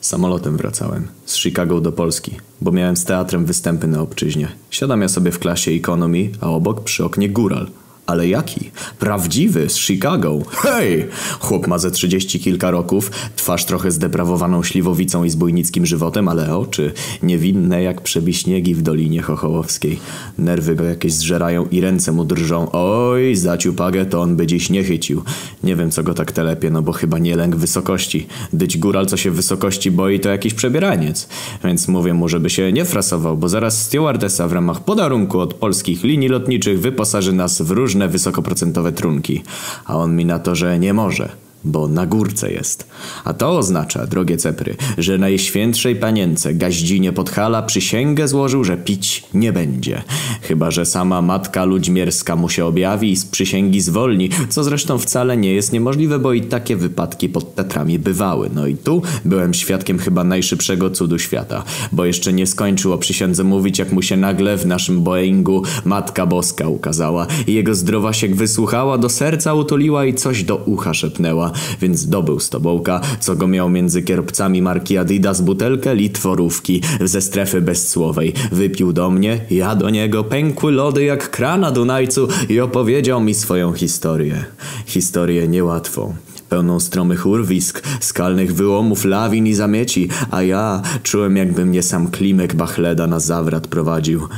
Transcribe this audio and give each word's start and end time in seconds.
Samolotem 0.00 0.56
wracałem. 0.56 1.08
Z 1.24 1.36
Chicago 1.36 1.80
do 1.80 1.92
Polski, 1.92 2.36
bo 2.60 2.72
miałem 2.72 2.96
z 2.96 3.04
teatrem 3.04 3.44
występy 3.44 3.86
na 3.86 4.00
obczyźnie. 4.00 4.48
Siadam 4.70 5.02
ja 5.02 5.08
sobie 5.08 5.32
w 5.32 5.38
klasie 5.38 5.70
ekonomii, 5.70 6.32
a 6.40 6.46
obok 6.46 6.84
przy 6.84 7.04
oknie 7.04 7.28
góral. 7.28 7.66
Ale 8.10 8.28
jaki? 8.28 8.70
Prawdziwy, 8.98 9.68
z 9.68 9.76
Chicago. 9.76 10.38
Hej! 10.50 11.06
Chłop 11.40 11.66
ma 11.66 11.78
ze 11.78 11.90
trzydzieści 11.90 12.40
kilka 12.40 12.70
roków, 12.70 13.10
twarz 13.36 13.64
trochę 13.64 13.90
zdeprawowaną 13.90 14.62
śliwowicą 14.62 15.24
i 15.24 15.30
zbójnickim 15.30 15.86
żywotem, 15.86 16.28
ale 16.28 16.56
oczy 16.56 16.92
niewinne 17.22 17.82
jak 17.82 18.00
przebiśniegi 18.00 18.74
w 18.74 18.82
Dolinie 18.82 19.22
Chochołowskiej. 19.22 19.98
Nerwy 20.38 20.74
go 20.74 20.84
jakieś 20.84 21.12
zżerają 21.12 21.66
i 21.70 21.80
ręce 21.80 22.12
mu 22.12 22.24
drżą. 22.24 22.72
Oj, 22.72 23.36
zaciu 23.36 23.72
pagę 23.72 24.06
to 24.06 24.20
on 24.20 24.36
by 24.36 24.46
dziś 24.46 24.70
nie 24.70 24.84
chycił. 24.84 25.22
Nie 25.64 25.76
wiem 25.76 25.90
co 25.90 26.02
go 26.02 26.14
tak 26.14 26.32
telepie, 26.32 26.70
no 26.70 26.82
bo 26.82 26.92
chyba 26.92 27.18
nie 27.18 27.36
lęk 27.36 27.56
wysokości. 27.56 28.26
Dyć 28.52 28.78
góral 28.78 29.06
co 29.06 29.16
się 29.16 29.30
wysokości 29.30 29.90
boi 29.90 30.20
to 30.20 30.28
jakiś 30.28 30.54
przebieraniec. 30.54 31.28
Więc 31.64 31.88
mówię 31.88 32.14
mu, 32.14 32.28
żeby 32.28 32.50
się 32.50 32.72
nie 32.72 32.84
frasował, 32.84 33.36
bo 33.36 33.48
zaraz 33.48 33.82
stewardesa 33.82 34.48
w 34.48 34.52
ramach 34.52 34.84
podarunku 34.84 35.40
od 35.40 35.54
polskich 35.54 36.04
linii 36.04 36.28
lotniczych 36.28 36.80
wyposaży 36.80 37.32
nas 37.32 37.62
w 37.62 37.70
różne 37.70 37.99
wysokoprocentowe 38.08 38.92
trunki. 38.92 39.42
A 39.84 39.96
on 39.96 40.16
mi 40.16 40.24
na 40.24 40.38
to, 40.38 40.54
że 40.54 40.78
nie 40.78 40.94
może 40.94 41.49
bo 41.64 41.88
na 41.88 42.06
górce 42.06 42.52
jest. 42.52 42.86
A 43.24 43.34
to 43.34 43.58
oznacza, 43.58 44.06
drogie 44.06 44.36
cepry, 44.36 44.76
że 44.98 45.18
Najświętszej 45.18 45.96
Panience 45.96 46.54
Gaździnie 46.54 47.12
Podhala 47.12 47.62
przysięgę 47.62 48.28
złożył, 48.28 48.64
że 48.64 48.76
pić 48.76 49.24
nie 49.34 49.52
będzie. 49.52 50.02
Chyba, 50.42 50.70
że 50.70 50.86
sama 50.86 51.22
matka 51.22 51.64
ludźmierska 51.64 52.36
mu 52.36 52.48
się 52.48 52.66
objawi 52.66 53.10
i 53.10 53.16
z 53.16 53.24
przysięgi 53.24 53.80
zwolni, 53.80 54.30
co 54.48 54.64
zresztą 54.64 54.98
wcale 54.98 55.36
nie 55.36 55.54
jest 55.54 55.72
niemożliwe, 55.72 56.18
bo 56.18 56.32
i 56.32 56.40
takie 56.40 56.76
wypadki 56.76 57.28
pod 57.28 57.54
Tatrami 57.54 57.98
bywały. 57.98 58.50
No 58.54 58.66
i 58.66 58.76
tu 58.76 59.02
byłem 59.24 59.54
świadkiem 59.54 59.98
chyba 59.98 60.24
najszybszego 60.24 60.90
cudu 60.90 61.18
świata, 61.18 61.64
bo 61.92 62.04
jeszcze 62.04 62.32
nie 62.32 62.46
skończył 62.46 62.92
o 62.92 62.98
przysiędze 62.98 63.44
mówić, 63.44 63.78
jak 63.78 63.92
mu 63.92 64.02
się 64.02 64.16
nagle 64.16 64.56
w 64.56 64.66
naszym 64.66 65.02
Boeingu 65.02 65.62
Matka 65.84 66.26
Boska 66.26 66.68
ukazała 66.68 67.26
jego 67.46 67.74
zdrowasiek 67.74 68.36
wysłuchała, 68.36 68.98
do 68.98 69.08
serca 69.08 69.54
utuliła 69.54 70.04
i 70.04 70.14
coś 70.14 70.44
do 70.44 70.56
ucha 70.56 70.94
szepnęła 70.94 71.49
więc 71.80 72.06
dobył 72.06 72.40
stobołka, 72.40 73.00
co 73.20 73.36
go 73.36 73.46
miał 73.46 73.70
między 73.70 74.02
kierpcami 74.02 74.62
marki 74.62 74.98
Adidas 74.98 75.40
butelkę 75.40 75.94
litworówki 75.94 76.82
ze 77.00 77.20
strefy 77.20 77.60
bezsłowej. 77.60 78.34
Wypił 78.52 78.92
do 78.92 79.10
mnie, 79.10 79.40
ja 79.50 79.74
do 79.74 79.90
niego, 79.90 80.24
pękły 80.24 80.72
lody 80.72 81.04
jak 81.04 81.30
krana 81.30 81.70
Dunajcu 81.70 82.28
i 82.48 82.60
opowiedział 82.60 83.20
mi 83.20 83.34
swoją 83.34 83.72
historię. 83.72 84.44
Historię 84.86 85.48
niełatwą 85.48 86.14
pełną 86.50 86.80
stromych 86.80 87.26
urwisk, 87.26 87.82
skalnych 88.00 88.54
wyłomów, 88.54 89.04
lawin 89.04 89.46
i 89.46 89.54
zamieci, 89.54 90.08
a 90.30 90.42
ja 90.42 90.82
czułem 91.02 91.36
jakby 91.36 91.66
mnie 91.66 91.82
sam 91.82 92.10
Klimek 92.10 92.54
Bachleda 92.54 93.06
na 93.06 93.20
zawrat 93.20 93.66
prowadził. 93.66 94.28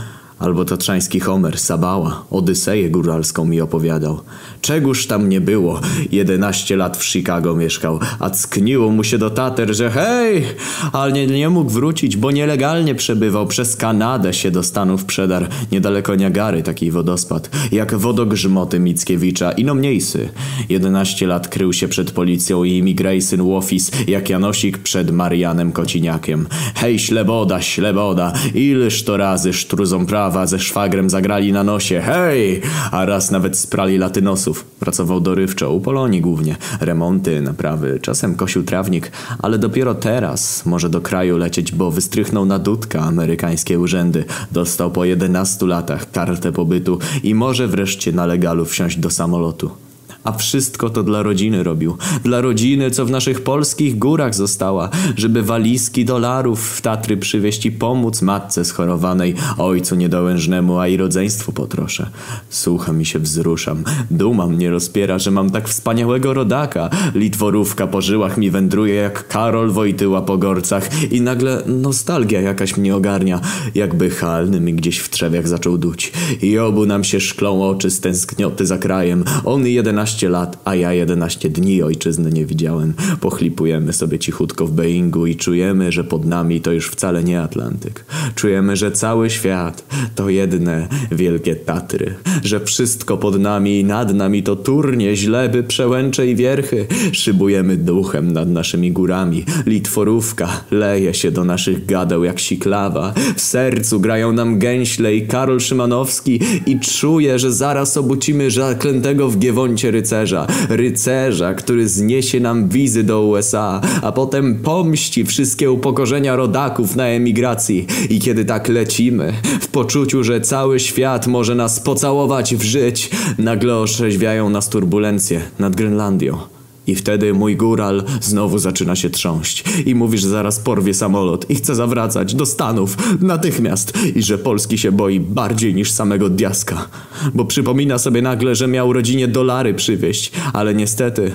Albo 0.43 0.65
tatrzański 0.65 1.21
Homer, 1.21 1.59
Sabała, 1.59 2.25
Odyseję 2.31 2.91
góralską 2.91 3.45
mi 3.45 3.61
opowiadał. 3.61 4.21
Czegoż 4.61 5.07
tam 5.07 5.29
nie 5.29 5.41
było. 5.41 5.81
Jedenaście 6.13 6.77
lat 6.77 6.97
w 6.97 7.05
Chicago 7.05 7.57
mieszkał, 7.57 8.01
a 8.21 8.31
ckniło 8.31 8.91
mu 8.91 9.05
się 9.05 9.19
do 9.19 9.31
Tater, 9.31 9.75
że 9.75 9.91
hej, 9.91 10.45
ale 10.93 11.13
nie, 11.13 11.27
nie 11.27 11.49
mógł 11.49 11.71
wrócić, 11.71 12.17
bo 12.17 12.31
nielegalnie 12.31 12.95
przebywał. 12.95 13.47
Przez 13.47 13.77
Kanadę 13.77 14.35
się 14.35 14.51
do 14.51 14.63
Stanów 14.63 15.05
przedar. 15.05 15.49
Niedaleko 15.73 16.15
Niagary 16.15 16.63
taki 16.63 16.91
wodospad. 16.91 17.51
Jak 17.73 17.95
wodogrzmoty 17.95 18.81
Mickiewicza, 18.81 19.53
ino 19.53 19.75
mniejszy. 19.75 20.29
Jedenaście 20.69 21.27
lat 21.27 21.49
krył 21.49 21.73
się 21.73 21.89
przed 21.89 22.11
policją 22.11 22.65
i 22.65 22.73
immigration 22.79 23.41
office, 23.41 23.93
jak 24.09 24.31
Janosik 24.31 24.79
przed 24.79 25.11
Marianem 25.11 25.73
Kociniakiem. 25.73 26.47
Hej, 26.75 26.99
śleboda, 26.99 27.63
śleboda, 27.63 28.33
ileż 28.55 29.03
to 29.03 29.17
razy 29.17 29.53
sztruzą 29.53 30.07
prawa 30.07 30.32
ze 30.45 30.59
szwagrem 30.59 31.11
zagrali 31.11 31.53
na 31.53 31.65
nosie. 31.65 32.01
Hej! 32.01 32.61
A 32.91 33.05
raz 33.05 33.31
nawet 33.31 33.59
sprali 33.59 33.99
latynosów. 33.99 34.65
Pracował 34.65 35.21
dorywczo, 35.21 35.73
u 35.73 35.81
Polonii 35.81 36.21
głównie. 36.21 36.57
Remonty, 36.81 37.41
naprawy, 37.41 37.99
czasem 38.03 38.35
kosił 38.35 38.63
trawnik, 38.63 39.13
ale 39.39 39.59
dopiero 39.59 39.95
teraz 39.95 40.67
może 40.67 40.89
do 40.91 41.01
kraju 41.01 41.37
lecieć, 41.37 41.73
bo 41.73 41.91
wystrychnął 41.91 42.45
na 42.45 42.59
dudka 42.59 43.01
amerykańskie 43.01 43.79
urzędy. 43.79 44.25
Dostał 44.53 44.91
po 44.91 45.05
11 45.05 45.67
latach 45.67 46.11
kartę 46.11 46.53
pobytu 46.53 46.99
i 47.23 47.35
może 47.35 47.69
wreszcie 47.69 48.13
na 48.13 48.27
legalu 48.27 48.65
wsiąść 48.65 48.97
do 48.97 49.11
samolotu. 49.11 49.82
A 50.25 50.33
wszystko 50.33 50.91
to 50.91 51.03
dla 51.03 51.23
rodziny 51.23 51.63
robił. 51.63 51.97
Dla 52.25 52.41
rodziny, 52.41 52.91
co 52.91 53.07
w 53.07 53.11
naszych 53.11 53.41
polskich 53.41 53.99
górach 53.99 54.35
została. 54.35 54.91
Żeby 55.17 55.43
walizki 55.43 56.05
dolarów 56.05 56.71
w 56.71 56.81
Tatry 56.81 57.17
przywieźć 57.17 57.67
i 57.67 57.73
pomóc 57.73 58.23
matce 58.23 58.65
schorowanej, 58.65 59.35
ojcu 59.59 59.95
niedołężnemu, 59.95 60.79
a 60.79 60.89
i 60.89 60.97
rodzeństwu 60.97 61.53
potroszę. 61.53 62.11
Słucham 62.51 63.01
i 63.01 63.05
się 63.05 63.19
wzruszam. 63.19 63.85
Duma 64.11 64.47
mnie 64.47 64.71
rozpiera, 64.71 65.19
że 65.19 65.31
mam 65.31 65.51
tak 65.51 65.69
wspaniałego 65.69 66.35
rodaka. 66.35 66.91
Litworówka 67.15 67.87
po 67.87 68.01
żyłach 68.01 68.39
mi 68.39 68.51
wędruje 68.51 68.95
jak 68.95 69.29
Karol 69.29 69.71
Wojtyła 69.71 70.23
po 70.23 70.39
gorcach 70.39 71.13
i 71.13 71.21
nagle 71.21 71.63
nostalgia 71.67 72.41
jakaś 72.41 72.77
mnie 72.77 72.97
ogarnia. 72.97 73.41
Jakby 73.75 74.11
halny 74.11 74.61
mi 74.61 74.75
gdzieś 74.75 74.99
w 74.99 75.11
trzewiach 75.11 75.49
zaczął 75.49 75.79
duć. 75.79 76.13
I 76.43 76.59
obu 76.59 76.87
nam 76.87 77.05
się 77.05 77.21
szklą 77.21 77.69
oczy 77.69 77.91
z 77.91 78.01
tęsknioty 78.01 78.67
za 78.67 78.79
krajem. 78.79 79.25
On 79.45 79.67
jedenaście 79.67 80.12
11 80.13 80.29
lat, 80.29 80.59
a 80.65 80.75
ja 80.75 80.93
11 80.93 81.51
dni 81.51 81.83
ojczyzny 81.83 82.31
nie 82.31 82.47
widziałem. 82.47 82.95
Pochlipujemy 83.21 83.93
sobie 83.93 84.19
cichutko 84.19 84.67
w 84.67 84.73
Beingu 84.73 85.27
i 85.27 85.37
czujemy, 85.37 85.93
że 85.93 86.05
pod 86.05 86.25
nami 86.25 86.61
to 86.61 86.73
już 86.73 86.89
wcale 86.89 87.25
nie 87.25 87.41
Atlantyk. 87.41 88.05
Czujemy, 88.35 88.77
że 88.77 88.93
cały 88.93 89.31
świat 89.31 89.85
to 90.15 90.29
jedne 90.29 90.89
wielkie 91.13 91.57
Tatry. 91.57 92.15
Że 92.43 92.61
wszystko 92.61 93.17
pod 93.17 93.41
nami 93.41 93.81
i 93.81 93.85
nad 93.85 94.15
nami 94.15 94.43
to 94.43 94.57
turnie, 94.57 95.17
źleby, 95.17 95.63
przełęcze 95.63 96.27
i 96.27 96.37
wierchy. 96.37 96.87
Szybujemy 97.13 97.77
duchem 97.77 98.33
nad 98.33 98.49
naszymi 98.49 98.93
górami. 98.93 99.45
Litworówka 99.67 100.49
leje 100.71 101.15
się 101.15 101.31
do 101.31 101.45
naszych 101.45 101.87
gadeł 101.87 102.25
jak 102.25 102.41
siklawa. 102.41 103.15
W 103.37 103.41
sercu 103.41 104.01
grają 104.01 104.33
nam 104.33 104.59
Gęśle 104.59 105.15
i 105.15 105.27
Karol 105.27 105.61
Szymanowski 105.61 106.41
i 106.67 106.81
czuję, 106.81 107.39
że 107.39 107.53
zaraz 107.53 107.97
obucimy 107.97 108.51
zaklętego 108.51 109.29
w 109.29 109.39
Giewoncie 109.39 109.91
rycerza. 110.03 110.47
Rycerza, 110.69 111.55
który 111.55 111.89
zniesie 111.89 112.41
nam 112.41 112.69
wizy 112.69 113.05
do 113.05 113.27
USA, 113.27 113.81
a 114.03 114.13
potem 114.13 114.55
pomści 114.55 115.25
wszystkie 115.25 115.71
upokorzenia 115.71 116.37
rodaków 116.37 116.97
na 116.97 117.07
emigracji. 117.07 117.87
I 118.11 118.21
kiedy 118.21 118.45
tak 118.45 118.69
lecimy, 118.69 119.33
w 119.61 119.69
poczuciu, 119.69 120.25
że 120.25 120.41
cały 120.41 120.81
świat 120.81 121.27
może 121.27 121.55
nas 121.55 121.81
pocałować 121.81 122.55
w 122.55 122.63
żyć, 122.63 123.11
nagle 123.39 123.77
orzeźwiają 123.77 124.51
nas 124.51 124.69
turbulencje 124.69 125.41
nad 125.59 125.77
Grenlandią. 125.77 126.52
I 126.93 126.95
wtedy 126.95 127.35
mój 127.35 127.57
góral 127.57 128.05
znowu 128.21 128.59
zaczyna 128.59 128.97
się 128.97 129.11
trząść 129.11 129.65
i 129.87 129.95
mówi, 129.95 130.19
że 130.19 130.29
zaraz 130.29 130.59
porwie 130.59 130.95
samolot 130.95 131.51
i 131.51 131.55
chce 131.55 131.75
zawracać 131.75 132.35
do 132.35 132.47
Stanów 132.47 132.97
natychmiast 133.21 133.99
i 134.15 134.23
że 134.23 134.39
Polski 134.39 134.79
się 134.79 134.93
boi 134.93 135.21
bardziej 135.21 135.75
niż 135.75 135.91
samego 135.91 136.29
diaska. 136.29 136.89
Bo 137.35 137.45
przypomina 137.45 137.99
sobie 137.99 138.23
nagle, 138.23 138.55
że 138.55 138.69
miał 138.69 138.93
rodzinie 138.93 139.29
dolary 139.29 139.75
przywieźć, 139.75 140.33
ale 140.53 140.75
niestety 140.75 141.33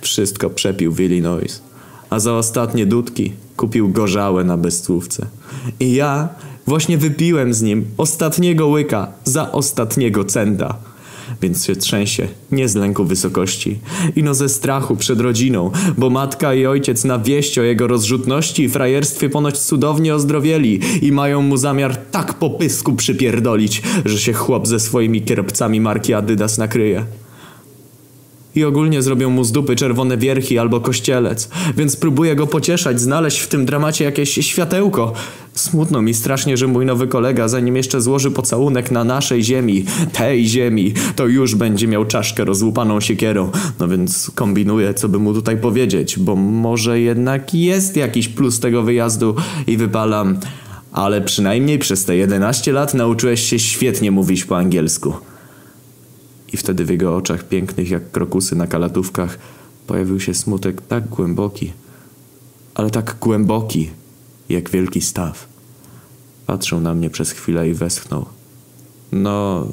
wszystko 0.00 0.50
przepił 0.50 0.92
w 0.92 1.00
Illinois. 1.00 1.62
A 2.10 2.20
za 2.20 2.34
ostatnie 2.34 2.86
dudki 2.86 3.32
kupił 3.56 3.88
gorzałe 3.88 4.44
na 4.44 4.56
bezcłówce. 4.56 5.26
I 5.80 5.94
ja 5.94 6.28
właśnie 6.66 6.98
wypiłem 6.98 7.54
z 7.54 7.62
nim 7.62 7.84
ostatniego 7.96 8.66
łyka 8.66 9.12
za 9.24 9.52
ostatniego 9.52 10.24
centa 10.24 10.89
więc 11.42 11.64
się 11.64 11.76
trzęsie, 11.76 12.28
nie 12.52 12.68
z 12.68 12.74
lęku 12.74 13.04
wysokości, 13.04 13.78
ino 14.16 14.34
ze 14.34 14.48
strachu 14.48 14.96
przed 14.96 15.20
rodziną, 15.20 15.70
bo 15.98 16.10
matka 16.10 16.54
i 16.54 16.66
ojciec 16.66 17.04
na 17.04 17.18
wieść 17.18 17.58
o 17.58 17.62
jego 17.62 17.86
rozrzutności 17.86 18.62
i 18.62 18.68
frajerstwie 18.68 19.28
ponoć 19.28 19.58
cudownie 19.58 20.14
ozdrowieli 20.14 20.80
i 21.02 21.12
mają 21.12 21.42
mu 21.42 21.56
zamiar 21.56 21.96
tak 21.96 22.34
po 22.34 22.50
pysku 22.50 22.92
przypierdolić, 22.92 23.82
że 24.04 24.18
się 24.18 24.32
chłop 24.32 24.66
ze 24.66 24.80
swoimi 24.80 25.22
kierpcami 25.22 25.80
marki 25.80 26.14
Adidas 26.14 26.58
nakryje. 26.58 27.04
I 28.54 28.64
ogólnie 28.64 29.02
zrobią 29.02 29.30
mu 29.30 29.44
z 29.44 29.52
dupy 29.52 29.76
czerwone 29.76 30.16
wierchi 30.16 30.58
albo 30.58 30.80
kościelec, 30.80 31.50
więc 31.76 31.96
próbuję 31.96 32.36
go 32.36 32.46
pocieszać, 32.46 33.00
znaleźć 33.00 33.38
w 33.38 33.48
tym 33.48 33.66
dramacie 33.66 34.04
jakieś 34.04 34.30
światełko. 34.30 35.12
Smutno 35.54 36.02
mi 36.02 36.14
strasznie, 36.14 36.56
że 36.56 36.66
mój 36.66 36.86
nowy 36.86 37.06
kolega, 37.06 37.48
zanim 37.48 37.76
jeszcze 37.76 38.00
złoży 38.00 38.30
pocałunek 38.30 38.90
na 38.90 39.04
naszej 39.04 39.44
ziemi, 39.44 39.84
tej 40.12 40.46
ziemi, 40.46 40.94
to 41.16 41.26
już 41.26 41.54
będzie 41.54 41.88
miał 41.88 42.04
czaszkę 42.04 42.44
rozłupaną 42.44 43.00
siekierą. 43.00 43.50
No 43.78 43.88
więc 43.88 44.30
kombinuję, 44.34 44.94
co 44.94 45.08
by 45.08 45.18
mu 45.18 45.34
tutaj 45.34 45.56
powiedzieć, 45.56 46.18
bo 46.18 46.36
może 46.36 47.00
jednak 47.00 47.54
jest 47.54 47.96
jakiś 47.96 48.28
plus 48.28 48.60
tego 48.60 48.82
wyjazdu 48.82 49.34
i 49.66 49.76
wypalam. 49.76 50.38
Ale 50.92 51.20
przynajmniej 51.20 51.78
przez 51.78 52.04
te 52.04 52.16
11 52.16 52.72
lat 52.72 52.94
nauczyłeś 52.94 53.40
się 53.40 53.58
świetnie 53.58 54.10
mówić 54.10 54.44
po 54.44 54.58
angielsku. 54.58 55.12
I 56.52 56.56
wtedy 56.56 56.84
w 56.84 56.90
jego 56.90 57.16
oczach, 57.16 57.48
pięknych 57.48 57.90
jak 57.90 58.10
krokusy 58.10 58.56
na 58.56 58.66
kalatówkach, 58.66 59.38
pojawił 59.86 60.20
się 60.20 60.34
smutek 60.34 60.82
tak 60.82 61.08
głęboki, 61.08 61.72
ale 62.74 62.90
tak 62.90 63.16
głęboki, 63.20 63.90
jak 64.52 64.70
wielki 64.70 65.00
staw. 65.00 65.48
Patrzył 66.46 66.80
na 66.80 66.94
mnie 66.94 67.10
przez 67.10 67.30
chwilę 67.30 67.68
i 67.68 67.74
westchnął. 67.74 68.26
No, 69.12 69.66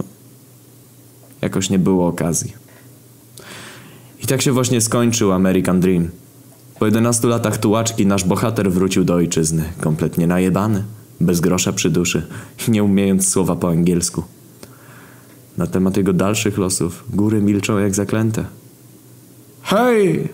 jakoś 1.42 1.70
nie 1.70 1.80
było 1.80 2.08
okazji. 2.08 2.54
I 4.24 4.28
tak 4.28 4.42
się 4.42 4.52
właśnie 4.52 4.82
skończył 4.82 5.32
American 5.32 5.80
Dream. 5.80 6.10
Po 6.80 6.86
11 6.86 7.28
latach 7.28 7.58
tułaczki 7.58 8.06
nasz 8.06 8.24
bohater 8.24 8.72
wrócił 8.72 9.04
do 9.04 9.14
ojczyzny, 9.14 9.64
kompletnie 9.82 10.28
najebany, 10.28 10.84
bez 11.22 11.40
grosza 11.40 11.74
przy 11.74 11.90
duszy 11.90 12.28
i 12.68 12.72
nie 12.72 12.84
umiejąc 12.84 13.30
słowa 13.30 13.56
po 13.56 13.70
angielsku. 13.70 14.24
Na 15.58 15.68
temat 15.68 15.98
jego 15.98 16.14
dalszych 16.14 16.58
losów 16.58 17.04
góry 17.10 17.42
milczą 17.42 17.78
jak 17.78 17.96
zaklęte. 17.96 18.46
Hej! 19.62 20.30